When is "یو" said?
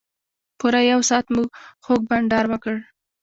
0.91-1.01